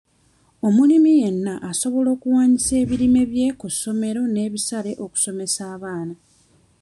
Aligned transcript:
Omulimi 0.67 1.11
yenna 1.21 1.53
asobola 1.69 2.09
okuwaanyisa 2.15 2.73
ebirime 2.83 3.21
bye 3.31 3.47
ku 3.59 3.67
ssomero 3.73 4.21
n'ebisale 4.27 4.91
okusomesa 5.05 5.61
abaana. 5.75 6.15